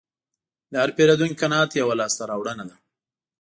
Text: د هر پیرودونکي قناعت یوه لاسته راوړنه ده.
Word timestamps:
د 0.71 0.73
هر 0.81 0.89
پیرودونکي 0.97 1.39
قناعت 1.41 1.71
یوه 1.81 1.93
لاسته 2.01 2.23
راوړنه 2.31 2.63
ده. 2.69 2.75